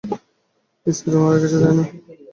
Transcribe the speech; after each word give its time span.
Spiro 0.85 1.17
মারা 1.21 1.37
গেছে, 1.41 1.57
তাই 1.63 1.73
না? 1.77 1.83